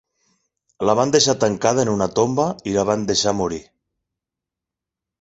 La 0.89 0.95
van 0.99 1.11
deixar 1.15 1.35
tancada 1.43 1.85
en 1.85 1.93
una 1.93 2.09
tomba 2.21 2.49
i 2.73 2.77
la 2.81 2.89
van 2.93 3.07
deixat 3.13 3.41
morir. 3.45 3.65